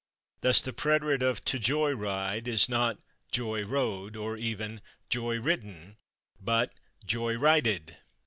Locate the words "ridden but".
5.45-6.73